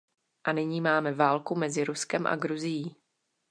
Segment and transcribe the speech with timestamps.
[0.43, 2.95] A nyní máme válku mezi Ruskem a Gruzií.